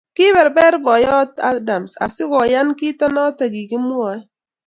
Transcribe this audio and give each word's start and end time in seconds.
Kiberber 0.17 0.73
boiyot 0.85 1.31
Adams 1.51 1.91
asigoyan 2.05 2.67
kito 2.79 3.05
noto 3.15 3.43
kigimwae. 3.53 4.17